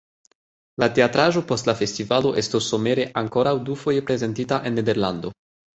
La 0.83 0.87
teatraĵo 0.99 1.43
post 1.51 1.69
la 1.71 1.75
festivalo 1.83 2.33
estos 2.43 2.73
somere 2.75 3.07
ankoraŭ 3.25 3.55
dufoje 3.71 4.07
prezentita 4.11 4.63
en 4.71 4.81
Nederlando. 4.81 5.39